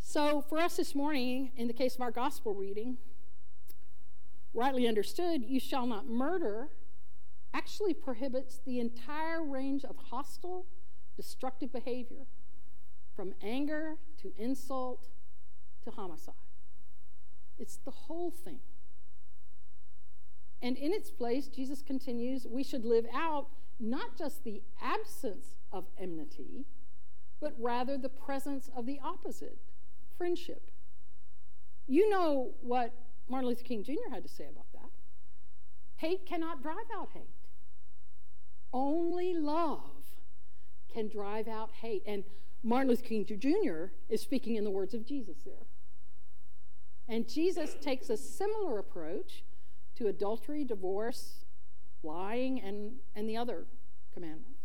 So, 0.00 0.40
for 0.40 0.58
us 0.58 0.76
this 0.76 0.92
morning, 0.96 1.52
in 1.56 1.68
the 1.68 1.72
case 1.72 1.94
of 1.94 2.00
our 2.00 2.10
gospel 2.10 2.52
reading, 2.52 2.96
rightly 4.54 4.88
understood, 4.88 5.44
you 5.44 5.60
shall 5.60 5.86
not 5.86 6.08
murder 6.08 6.70
actually 7.54 7.94
prohibits 7.94 8.58
the 8.66 8.80
entire 8.80 9.40
range 9.40 9.84
of 9.84 9.94
hostile, 10.10 10.66
destructive 11.14 11.72
behavior, 11.72 12.26
from 13.14 13.34
anger 13.40 13.98
to 14.20 14.32
insult 14.36 15.10
to 15.84 15.92
homicide. 15.92 16.34
It's 17.56 17.76
the 17.76 17.92
whole 17.92 18.32
thing. 18.32 18.58
And 20.62 20.76
in 20.76 20.92
its 20.92 21.10
place, 21.10 21.48
Jesus 21.48 21.82
continues, 21.82 22.46
we 22.48 22.62
should 22.62 22.84
live 22.84 23.06
out 23.14 23.46
not 23.78 24.16
just 24.16 24.44
the 24.44 24.62
absence 24.82 25.54
of 25.72 25.86
enmity, 25.98 26.66
but 27.40 27.54
rather 27.58 27.96
the 27.96 28.10
presence 28.10 28.68
of 28.76 28.84
the 28.84 29.00
opposite 29.02 29.58
friendship. 30.18 30.70
You 31.86 32.10
know 32.10 32.50
what 32.60 32.92
Martin 33.28 33.48
Luther 33.48 33.64
King 33.64 33.82
Jr. 33.82 34.10
had 34.10 34.22
to 34.22 34.28
say 34.28 34.44
about 34.44 34.70
that. 34.74 34.90
Hate 35.96 36.26
cannot 36.26 36.62
drive 36.62 36.76
out 36.94 37.08
hate, 37.14 37.22
only 38.72 39.34
love 39.34 39.80
can 40.92 41.08
drive 41.08 41.48
out 41.48 41.70
hate. 41.80 42.02
And 42.06 42.24
Martin 42.62 42.88
Luther 42.88 43.02
King 43.02 43.24
Jr. 43.24 43.92
is 44.08 44.20
speaking 44.20 44.56
in 44.56 44.64
the 44.64 44.70
words 44.70 44.92
of 44.92 45.06
Jesus 45.06 45.38
there. 45.44 45.66
And 47.08 47.28
Jesus 47.28 47.76
takes 47.80 48.10
a 48.10 48.16
similar 48.16 48.78
approach 48.78 49.42
to 50.00 50.08
adultery, 50.08 50.64
divorce, 50.64 51.44
lying, 52.02 52.58
and, 52.60 52.92
and 53.14 53.28
the 53.28 53.36
other 53.36 53.66
commandments. 54.14 54.60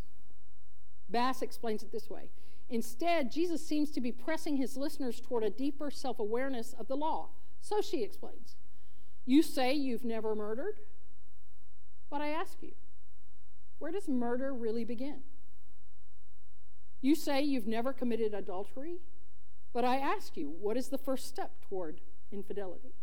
Bass 1.09 1.41
explains 1.41 1.83
it 1.83 1.91
this 1.91 2.09
way 2.09 2.29
Instead, 2.69 3.31
Jesus 3.31 3.65
seems 3.65 3.91
to 3.91 4.01
be 4.01 4.11
pressing 4.11 4.57
his 4.57 4.77
listeners 4.77 5.19
toward 5.19 5.43
a 5.43 5.49
deeper 5.49 5.91
self 5.91 6.19
awareness 6.19 6.73
of 6.79 6.87
the 6.87 6.95
law. 6.95 7.29
So 7.61 7.81
she 7.81 8.01
explains 8.01 8.55
You 9.25 9.43
say 9.43 9.73
you've 9.73 10.05
never 10.05 10.35
murdered, 10.35 10.79
but 12.09 12.21
I 12.21 12.29
ask 12.29 12.57
you, 12.61 12.71
where 13.77 13.91
does 13.91 14.07
murder 14.07 14.53
really 14.53 14.85
begin? 14.85 15.19
You 17.01 17.13
say 17.13 17.41
you've 17.41 17.67
never 17.67 17.91
committed 17.91 18.33
adultery, 18.33 19.01
but 19.73 19.83
I 19.83 19.97
ask 19.97 20.37
you, 20.37 20.55
what 20.61 20.77
is 20.77 20.87
the 20.87 20.97
first 20.97 21.27
step 21.27 21.51
toward 21.67 21.99
infidelity? 22.31 22.93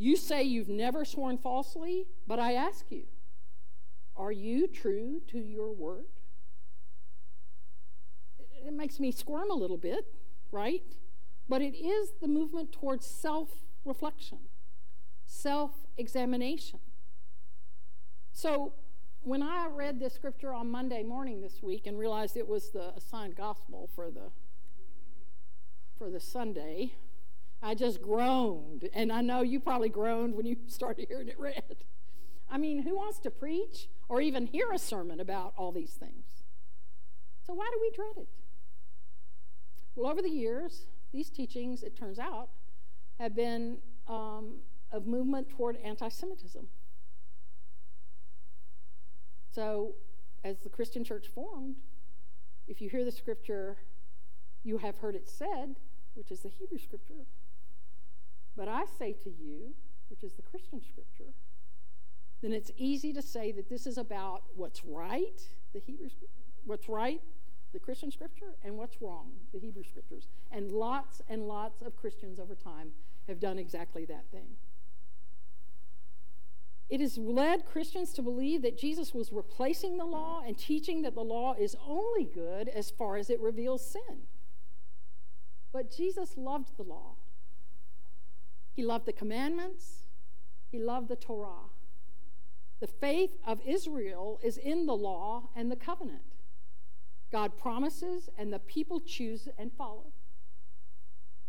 You 0.00 0.16
say 0.16 0.44
you've 0.44 0.70
never 0.70 1.04
sworn 1.04 1.36
falsely, 1.36 2.06
but 2.26 2.38
I 2.38 2.54
ask 2.54 2.86
you, 2.88 3.02
are 4.16 4.32
you 4.32 4.66
true 4.66 5.20
to 5.26 5.38
your 5.38 5.74
word? 5.74 6.06
It 8.66 8.72
makes 8.72 8.98
me 8.98 9.12
squirm 9.12 9.50
a 9.50 9.54
little 9.54 9.76
bit, 9.76 10.06
right? 10.50 10.80
But 11.50 11.60
it 11.60 11.76
is 11.76 12.12
the 12.18 12.28
movement 12.28 12.72
towards 12.72 13.04
self 13.04 13.50
reflection, 13.84 14.38
self 15.26 15.72
examination. 15.98 16.80
So 18.32 18.72
when 19.20 19.42
I 19.42 19.66
read 19.70 20.00
this 20.00 20.14
scripture 20.14 20.54
on 20.54 20.70
Monday 20.70 21.02
morning 21.02 21.42
this 21.42 21.62
week 21.62 21.86
and 21.86 21.98
realized 21.98 22.38
it 22.38 22.48
was 22.48 22.70
the 22.70 22.94
assigned 22.96 23.36
gospel 23.36 23.90
for 23.94 24.10
the 24.10 24.30
for 25.98 26.08
the 26.08 26.20
Sunday, 26.20 26.94
I 27.62 27.74
just 27.74 28.00
groaned. 28.00 28.88
And 28.94 29.12
I 29.12 29.20
know 29.20 29.42
you 29.42 29.60
probably 29.60 29.88
groaned 29.88 30.34
when 30.34 30.46
you 30.46 30.56
started 30.66 31.06
hearing 31.08 31.28
it 31.28 31.38
read. 31.38 31.76
I 32.50 32.58
mean, 32.58 32.82
who 32.82 32.96
wants 32.96 33.18
to 33.20 33.30
preach 33.30 33.88
or 34.08 34.20
even 34.20 34.46
hear 34.46 34.72
a 34.72 34.78
sermon 34.78 35.20
about 35.20 35.54
all 35.56 35.70
these 35.72 35.92
things? 35.92 36.24
So, 37.46 37.54
why 37.54 37.68
do 37.72 37.78
we 37.80 37.90
dread 37.94 38.16
it? 38.16 38.28
Well, 39.94 40.10
over 40.10 40.22
the 40.22 40.30
years, 40.30 40.86
these 41.12 41.30
teachings, 41.30 41.82
it 41.82 41.96
turns 41.96 42.18
out, 42.18 42.48
have 43.18 43.36
been 43.36 43.78
um, 44.08 44.56
a 44.92 45.00
movement 45.00 45.48
toward 45.50 45.76
anti 45.84 46.08
Semitism. 46.08 46.66
So, 49.52 49.94
as 50.44 50.58
the 50.60 50.68
Christian 50.68 51.04
church 51.04 51.26
formed, 51.28 51.76
if 52.66 52.80
you 52.80 52.88
hear 52.88 53.04
the 53.04 53.12
scripture, 53.12 53.76
you 54.62 54.78
have 54.78 54.98
heard 54.98 55.14
it 55.14 55.28
said, 55.28 55.76
which 56.14 56.30
is 56.30 56.40
the 56.40 56.48
Hebrew 56.48 56.78
scripture, 56.78 57.26
but 58.60 58.68
I 58.68 58.84
say 58.98 59.14
to 59.24 59.30
you, 59.30 59.72
which 60.10 60.22
is 60.22 60.34
the 60.34 60.42
Christian 60.42 60.82
scripture, 60.82 61.32
then 62.42 62.52
it's 62.52 62.70
easy 62.76 63.10
to 63.14 63.22
say 63.22 63.52
that 63.52 63.70
this 63.70 63.86
is 63.86 63.96
about 63.96 64.42
what's 64.54 64.84
right, 64.84 65.40
the 65.72 65.78
Hebrew, 65.78 66.10
what's 66.66 66.86
right, 66.86 67.22
the 67.72 67.78
Christian 67.78 68.10
scripture, 68.10 68.54
and 68.62 68.76
what's 68.76 69.00
wrong, 69.00 69.30
the 69.54 69.58
Hebrew 69.58 69.82
scriptures. 69.82 70.28
And 70.52 70.70
lots 70.70 71.22
and 71.30 71.48
lots 71.48 71.80
of 71.80 71.96
Christians 71.96 72.38
over 72.38 72.54
time 72.54 72.90
have 73.28 73.40
done 73.40 73.58
exactly 73.58 74.04
that 74.04 74.26
thing. 74.30 74.56
It 76.90 77.00
has 77.00 77.16
led 77.16 77.64
Christians 77.64 78.12
to 78.12 78.20
believe 78.20 78.60
that 78.60 78.76
Jesus 78.76 79.14
was 79.14 79.32
replacing 79.32 79.96
the 79.96 80.04
law 80.04 80.42
and 80.46 80.58
teaching 80.58 81.00
that 81.00 81.14
the 81.14 81.24
law 81.24 81.54
is 81.58 81.74
only 81.88 82.24
good 82.24 82.68
as 82.68 82.90
far 82.90 83.16
as 83.16 83.30
it 83.30 83.40
reveals 83.40 83.90
sin. 83.90 84.26
But 85.72 85.90
Jesus 85.90 86.36
loved 86.36 86.76
the 86.76 86.82
law. 86.82 87.14
He 88.72 88.82
loved 88.82 89.06
the 89.06 89.12
commandments. 89.12 90.06
He 90.70 90.78
loved 90.78 91.08
the 91.08 91.16
Torah. 91.16 91.68
The 92.80 92.86
faith 92.86 93.36
of 93.46 93.60
Israel 93.66 94.40
is 94.42 94.56
in 94.56 94.86
the 94.86 94.96
law 94.96 95.50
and 95.54 95.70
the 95.70 95.76
covenant. 95.76 96.22
God 97.30 97.56
promises, 97.56 98.28
and 98.36 98.52
the 98.52 98.58
people 98.58 99.00
choose 99.00 99.48
and 99.58 99.72
follow. 99.72 100.12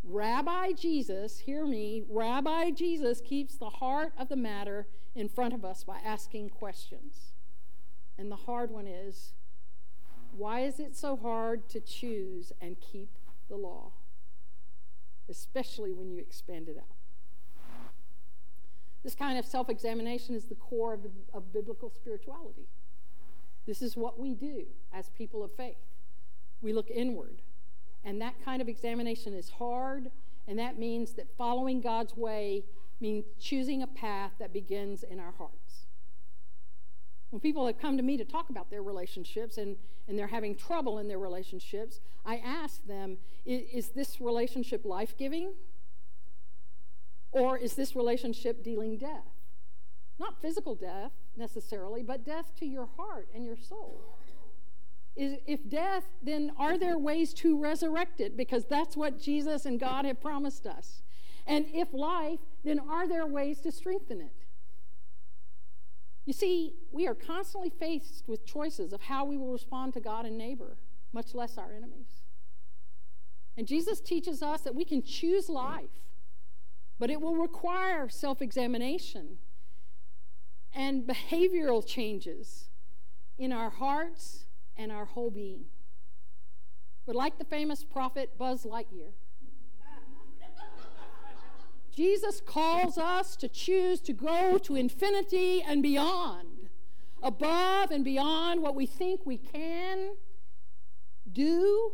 Rabbi 0.03 0.73
Jesus, 0.73 1.39
hear 1.39 1.65
me, 1.65 2.03
Rabbi 2.09 2.71
Jesus 2.71 3.21
keeps 3.21 3.55
the 3.55 3.69
heart 3.69 4.13
of 4.17 4.29
the 4.29 4.35
matter 4.35 4.87
in 5.15 5.29
front 5.29 5.53
of 5.53 5.63
us 5.63 5.83
by 5.83 5.99
asking 6.03 6.49
questions. 6.49 7.33
And 8.17 8.31
the 8.31 8.35
hard 8.35 8.71
one 8.71 8.87
is 8.87 9.33
why 10.35 10.61
is 10.61 10.79
it 10.79 10.95
so 10.95 11.15
hard 11.15 11.67
to 11.69 11.79
choose 11.79 12.51
and 12.61 12.79
keep 12.79 13.09
the 13.49 13.57
law? 13.57 13.91
Especially 15.29 15.91
when 15.91 16.09
you 16.09 16.19
expand 16.19 16.67
it 16.67 16.77
out. 16.77 17.00
This 19.03 19.15
kind 19.15 19.37
of 19.37 19.45
self 19.45 19.69
examination 19.69 20.35
is 20.35 20.45
the 20.45 20.55
core 20.55 20.93
of, 20.93 21.03
the, 21.03 21.11
of 21.33 21.51
biblical 21.51 21.89
spirituality. 21.89 22.67
This 23.65 23.81
is 23.81 23.95
what 23.95 24.19
we 24.19 24.33
do 24.33 24.65
as 24.93 25.09
people 25.09 25.43
of 25.43 25.51
faith. 25.53 25.77
We 26.61 26.73
look 26.73 26.89
inward. 26.89 27.41
And 28.03 28.21
that 28.21 28.33
kind 28.43 28.61
of 28.61 28.67
examination 28.67 29.33
is 29.33 29.49
hard, 29.49 30.09
and 30.47 30.57
that 30.57 30.79
means 30.79 31.13
that 31.13 31.27
following 31.37 31.81
God's 31.81 32.17
way 32.17 32.63
means 32.99 33.25
choosing 33.39 33.83
a 33.83 33.87
path 33.87 34.31
that 34.39 34.53
begins 34.53 35.03
in 35.03 35.19
our 35.19 35.33
hearts. 35.37 35.85
When 37.29 37.39
people 37.39 37.65
have 37.67 37.79
come 37.79 37.97
to 37.97 38.03
me 38.03 38.17
to 38.17 38.25
talk 38.25 38.49
about 38.49 38.69
their 38.69 38.83
relationships 38.83 39.57
and, 39.57 39.77
and 40.07 40.17
they're 40.17 40.27
having 40.27 40.55
trouble 40.55 40.99
in 40.99 41.07
their 41.07 41.19
relationships, 41.19 41.99
I 42.25 42.37
ask 42.37 42.85
them, 42.85 43.17
is, 43.45 43.61
is 43.71 43.89
this 43.89 44.19
relationship 44.19 44.83
life 44.83 45.15
giving? 45.17 45.53
Or 47.31 47.57
is 47.57 47.75
this 47.75 47.95
relationship 47.95 48.63
dealing 48.63 48.97
death? 48.97 49.27
Not 50.19 50.41
physical 50.41 50.75
death 50.75 51.11
necessarily, 51.35 52.03
but 52.03 52.25
death 52.25 52.51
to 52.59 52.65
your 52.65 52.87
heart 52.97 53.27
and 53.33 53.45
your 53.45 53.57
soul. 53.57 54.17
Is, 55.15 55.39
if 55.45 55.67
death, 55.67 56.03
then 56.21 56.51
are 56.57 56.77
there 56.77 56.97
ways 56.97 57.33
to 57.35 57.59
resurrect 57.59 58.21
it? 58.21 58.37
Because 58.37 58.65
that's 58.65 58.95
what 58.95 59.19
Jesus 59.19 59.65
and 59.65 59.79
God 59.79 60.05
have 60.05 60.21
promised 60.21 60.65
us. 60.65 61.01
And 61.47 61.65
if 61.73 61.93
life, 61.93 62.39
then 62.63 62.79
are 62.79 63.07
there 63.07 63.25
ways 63.25 63.59
to 63.61 63.71
strengthen 63.71 64.21
it? 64.21 64.45
You 66.25 66.33
see, 66.33 66.75
we 66.91 67.07
are 67.07 67.15
constantly 67.15 67.69
faced 67.69 68.27
with 68.27 68.45
choices 68.45 68.93
of 68.93 69.01
how 69.01 69.25
we 69.25 69.37
will 69.37 69.51
respond 69.51 69.93
to 69.93 69.99
God 69.99 70.25
and 70.25 70.37
neighbor, 70.37 70.77
much 71.13 71.33
less 71.33 71.57
our 71.57 71.73
enemies. 71.73 72.21
And 73.57 73.67
Jesus 73.67 73.99
teaches 73.99 74.41
us 74.41 74.61
that 74.61 74.75
we 74.75 74.85
can 74.85 75.01
choose 75.01 75.49
life, 75.49 75.89
but 77.01 77.09
it 77.09 77.19
will 77.19 77.35
require 77.35 78.07
self 78.07 78.43
examination 78.43 79.39
and 80.71 81.01
behavioral 81.01 81.83
changes 81.83 82.69
in 83.39 83.51
our 83.51 83.71
hearts 83.71 84.45
and 84.77 84.91
our 84.91 85.05
whole 85.05 85.31
being. 85.31 85.65
But 87.07 87.15
like 87.15 87.39
the 87.39 87.43
famous 87.43 87.83
prophet 87.83 88.37
Buzz 88.37 88.65
Lightyear, 88.65 89.13
Jesus 91.95 92.39
calls 92.39 92.99
us 92.99 93.35
to 93.37 93.49
choose 93.49 93.99
to 94.01 94.13
go 94.13 94.59
to 94.59 94.75
infinity 94.75 95.63
and 95.63 95.81
beyond, 95.81 96.69
above 97.23 97.89
and 97.89 98.05
beyond 98.05 98.61
what 98.61 98.75
we 98.75 98.85
think 98.85 99.25
we 99.25 99.39
can 99.39 100.17
do 101.33 101.93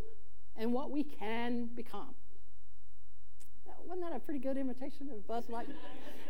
and 0.57 0.73
what 0.73 0.91
we 0.91 1.05
can 1.05 1.69
become. 1.73 2.13
Wasn't 3.87 4.05
that 4.05 4.17
a 4.17 4.19
pretty 4.19 4.41
good 4.41 4.57
imitation 4.57 5.09
of 5.13 5.25
Buzz 5.25 5.45
Lightyear? 5.45 5.75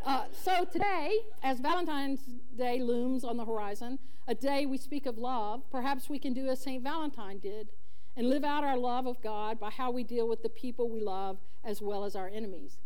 Uh, 0.06 0.26
so 0.32 0.64
today, 0.64 1.22
as 1.42 1.60
Valentine's 1.60 2.20
Day 2.56 2.80
looms 2.80 3.24
on 3.24 3.36
the 3.36 3.46
horizon, 3.46 3.98
a 4.28 4.36
day 4.36 4.68
we 4.68 4.78
speak 4.78 5.08
of 5.08 5.18
love, 5.18 5.64
perhaps 5.72 6.08
we 6.08 6.20
can 6.20 6.34
do 6.34 6.50
as 6.50 6.62
St. 6.62 6.84
Valentine 6.84 7.40
did 7.40 7.70
and 8.16 8.30
live 8.30 8.44
out 8.44 8.64
our 8.64 8.78
love 8.78 9.08
of 9.08 9.20
God 9.24 9.60
by 9.60 9.72
how 9.72 9.90
we 9.90 10.04
deal 10.04 10.28
with 10.28 10.44
the 10.44 10.50
people 10.50 10.88
we 10.88 11.02
love 11.02 11.40
as 11.64 11.82
well 11.82 12.04
as 12.04 12.16
our 12.16 12.28
enemies. 12.28 12.78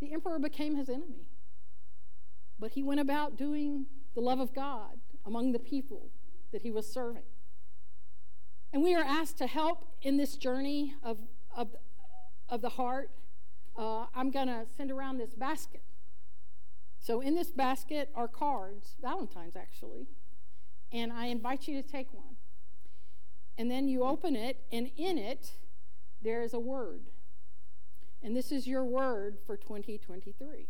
The 0.00 0.12
emperor 0.12 0.38
became 0.38 0.76
his 0.76 0.88
enemy, 0.88 1.26
but 2.60 2.70
he 2.70 2.84
went 2.84 3.00
about 3.00 3.36
doing 3.36 3.86
the 4.14 4.20
love 4.20 4.38
of 4.38 4.54
God 4.54 5.00
among 5.24 5.50
the 5.50 5.58
people 5.58 6.10
that 6.52 6.62
he 6.62 6.70
was 6.70 6.86
serving. 6.86 7.24
And 8.72 8.84
we 8.84 8.94
are 8.94 9.04
asked 9.04 9.38
to 9.38 9.48
help 9.48 9.88
in 10.02 10.18
this 10.18 10.36
journey 10.36 10.94
of, 11.02 11.18
of, 11.56 11.74
of 12.48 12.62
the 12.62 12.68
heart. 12.68 13.10
Uh, 13.76 14.06
I'm 14.14 14.30
going 14.30 14.48
to 14.48 14.66
send 14.76 14.90
around 14.90 15.18
this 15.18 15.34
basket. 15.34 15.82
So, 16.98 17.20
in 17.20 17.34
this 17.34 17.50
basket 17.50 18.10
are 18.14 18.28
cards, 18.28 18.96
Valentine's 19.00 19.54
actually, 19.54 20.06
and 20.92 21.12
I 21.12 21.26
invite 21.26 21.68
you 21.68 21.80
to 21.80 21.86
take 21.86 22.12
one. 22.12 22.36
And 23.58 23.70
then 23.70 23.88
you 23.88 24.02
open 24.02 24.36
it, 24.36 24.64
and 24.72 24.90
in 24.96 25.18
it, 25.18 25.52
there 26.22 26.42
is 26.42 26.52
a 26.52 26.58
word. 26.58 27.02
And 28.22 28.36
this 28.36 28.50
is 28.50 28.66
your 28.66 28.84
word 28.84 29.38
for 29.46 29.56
2023, 29.56 30.66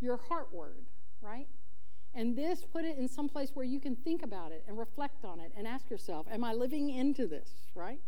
your 0.00 0.16
heart 0.16 0.52
word, 0.52 0.86
right? 1.20 1.48
And 2.14 2.36
this, 2.36 2.64
put 2.64 2.84
it 2.84 2.96
in 2.96 3.08
some 3.08 3.28
place 3.28 3.50
where 3.54 3.64
you 3.64 3.80
can 3.80 3.96
think 3.96 4.22
about 4.22 4.52
it 4.52 4.64
and 4.68 4.78
reflect 4.78 5.24
on 5.24 5.40
it 5.40 5.52
and 5.56 5.66
ask 5.66 5.90
yourself, 5.90 6.26
am 6.30 6.44
I 6.44 6.52
living 6.52 6.90
into 6.90 7.26
this, 7.26 7.50
right? 7.74 8.00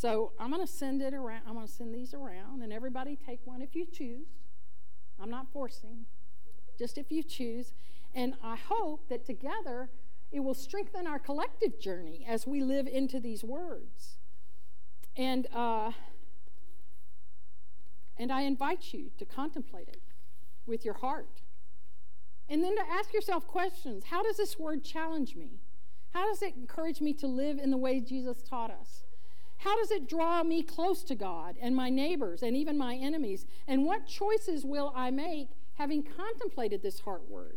So 0.00 0.32
I'm 0.40 0.48
going 0.48 0.66
to 0.66 0.72
send 0.72 1.02
it 1.02 1.12
around. 1.12 1.42
I'm 1.46 1.56
going 1.56 1.66
to 1.66 1.70
send 1.70 1.94
these 1.94 2.14
around, 2.14 2.62
and 2.62 2.72
everybody 2.72 3.16
take 3.16 3.40
one 3.44 3.60
if 3.60 3.76
you 3.76 3.84
choose. 3.84 4.28
I'm 5.20 5.28
not 5.28 5.52
forcing 5.52 6.06
just 6.78 6.96
if 6.96 7.12
you 7.12 7.22
choose. 7.22 7.74
And 8.14 8.32
I 8.42 8.56
hope 8.56 9.10
that 9.10 9.26
together 9.26 9.90
it 10.32 10.40
will 10.40 10.54
strengthen 10.54 11.06
our 11.06 11.18
collective 11.18 11.78
journey 11.78 12.24
as 12.26 12.46
we 12.46 12.62
live 12.62 12.86
into 12.86 13.20
these 13.20 13.44
words. 13.44 14.16
And, 15.18 15.46
uh, 15.54 15.92
and 18.16 18.32
I 18.32 18.42
invite 18.44 18.94
you 18.94 19.10
to 19.18 19.26
contemplate 19.26 19.88
it 19.88 20.00
with 20.64 20.82
your 20.82 20.94
heart. 20.94 21.42
And 22.48 22.64
then 22.64 22.74
to 22.76 22.82
ask 22.90 23.12
yourself 23.12 23.46
questions 23.46 24.04
How 24.04 24.22
does 24.22 24.38
this 24.38 24.58
word 24.58 24.82
challenge 24.82 25.36
me? 25.36 25.60
How 26.14 26.26
does 26.26 26.40
it 26.40 26.54
encourage 26.56 27.02
me 27.02 27.12
to 27.12 27.26
live 27.26 27.58
in 27.58 27.70
the 27.70 27.76
way 27.76 28.00
Jesus 28.00 28.40
taught 28.40 28.70
us? 28.70 29.02
How 29.60 29.76
does 29.76 29.90
it 29.90 30.08
draw 30.08 30.42
me 30.42 30.62
close 30.62 31.02
to 31.04 31.14
God 31.14 31.56
and 31.60 31.74
my 31.74 31.90
neighbors 31.90 32.42
and 32.42 32.56
even 32.56 32.76
my 32.78 32.94
enemies? 32.96 33.46
And 33.66 33.84
what 33.84 34.06
choices 34.06 34.64
will 34.64 34.92
I 34.94 35.10
make 35.10 35.48
having 35.80 36.02
contemplated 36.02 36.82
this 36.82 37.00
heart 37.00 37.26
word. 37.26 37.56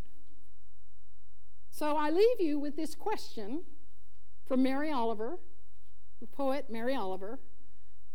So 1.69 1.97
I 1.97 2.09
leave 2.09 2.39
you 2.39 2.57
with 2.57 2.77
this 2.77 2.95
question 2.95 3.63
from 4.47 4.63
Mary 4.63 4.89
Oliver, 4.89 5.39
the 6.21 6.27
poet 6.27 6.67
Mary 6.69 6.95
Oliver, 6.95 7.39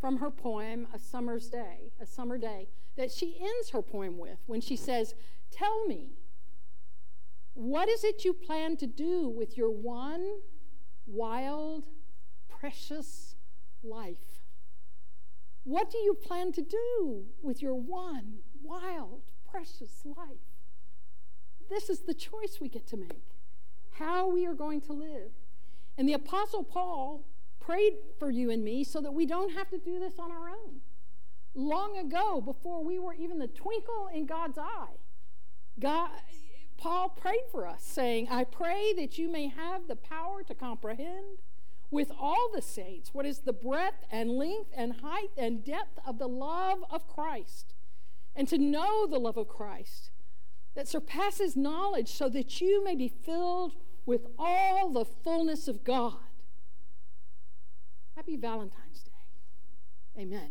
from 0.01 0.16
her 0.16 0.31
poem 0.31 0.87
A 0.94 0.98
Summer's 0.98 1.51
Day, 1.51 1.92
A 2.01 2.07
Summer 2.07 2.38
Day, 2.38 2.68
that 2.96 3.12
she 3.12 3.37
ends 3.38 3.68
her 3.70 3.83
poem 3.83 4.16
with 4.16 4.38
when 4.46 4.62
she 4.62 4.77
says, 4.77 5.14
Tell 5.51 5.85
me, 5.85 6.12
what 7.53 7.90
is 7.90 8.03
it 8.03 8.24
you 8.24 8.33
plan 8.33 8.79
to 8.79 8.87
do 8.87 9.29
with 9.29 9.59
your 9.59 9.70
one 9.70 10.38
wild, 11.07 11.85
precious 12.48 13.28
life? 13.88 14.42
What 15.64 15.90
do 15.90 15.98
you 15.98 16.14
plan 16.14 16.53
to 16.53 16.62
do 16.62 17.24
with 17.42 17.62
your 17.62 17.74
one 17.74 18.38
wild, 18.62 19.22
precious 19.51 20.03
life. 20.05 20.38
This 21.70 21.90
is 21.90 22.01
the 22.01 22.14
choice 22.14 22.59
we 22.61 22.68
get 22.68 22.87
to 22.88 22.96
make 22.96 23.35
how 23.92 24.29
we 24.29 24.46
are 24.46 24.55
going 24.55 24.81
to 24.81 24.92
live. 24.92 25.33
And 25.96 26.09
the 26.09 26.12
Apostle 26.12 26.62
Paul 26.62 27.27
prayed 27.59 27.94
for 28.20 28.31
you 28.31 28.51
and 28.51 28.62
me 28.62 28.85
so 28.85 29.01
that 29.01 29.12
we 29.12 29.27
don't 29.27 29.53
have 29.55 29.68
to 29.70 29.79
do 29.79 29.98
this 29.98 30.20
on 30.20 30.31
our 30.31 30.48
own. 30.48 30.81
Long 31.57 31.98
ago, 31.98 32.40
before 32.40 32.85
we 32.85 33.01
were 33.01 33.14
even 33.14 33.40
the 33.40 33.48
twinkle 33.48 34.09
in 34.14 34.27
God's 34.27 34.57
eye, 34.57 34.98
God, 35.81 36.11
Paul 36.77 37.09
prayed 37.09 37.42
for 37.51 37.66
us, 37.66 37.83
saying, 37.83 38.29
I 38.31 38.44
pray 38.44 38.92
that 38.96 39.18
you 39.18 39.29
may 39.29 39.48
have 39.48 39.88
the 39.88 39.96
power 39.96 40.44
to 40.44 40.55
comprehend 40.55 41.38
with 41.90 42.11
all 42.18 42.51
the 42.55 42.62
saints 42.62 43.14
what 43.14 43.27
is 43.27 43.40
the 43.40 43.53
breadth 43.53 44.05
and 44.11 44.31
length 44.31 44.70
and 44.77 45.01
height 45.01 45.31
and 45.37 45.64
depth 45.64 45.98
of 46.07 46.18
the 46.18 46.29
love 46.29 46.79
of 46.90 47.07
Christ, 47.07 47.74
and 48.37 48.46
to 48.48 48.59
know 48.59 49.07
the 49.07 49.18
love 49.18 49.37
of 49.37 49.48
Christ 49.48 50.11
that 50.74 50.87
surpasses 50.87 51.57
knowledge, 51.57 52.09
so 52.09 52.29
that 52.29 52.61
you 52.61 52.85
may 52.85 52.94
be 52.94 53.09
filled 53.09 53.72
with 54.07 54.27
all 54.38 54.90
the 54.92 55.05
fullness 55.05 55.66
of 55.66 55.83
God. 55.83 56.14
Happy 58.14 58.37
Valentine's 58.37 59.03
Day. 59.03 60.22
Amen. 60.22 60.51